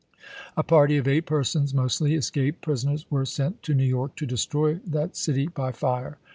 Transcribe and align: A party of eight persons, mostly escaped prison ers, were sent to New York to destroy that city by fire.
A 0.57 0.63
party 0.63 0.97
of 0.97 1.07
eight 1.07 1.27
persons, 1.27 1.75
mostly 1.75 2.15
escaped 2.15 2.61
prison 2.61 2.91
ers, 2.93 3.05
were 3.11 3.23
sent 3.23 3.61
to 3.61 3.75
New 3.75 3.85
York 3.85 4.15
to 4.15 4.25
destroy 4.25 4.79
that 4.83 5.15
city 5.15 5.47
by 5.47 5.71
fire. 5.71 6.17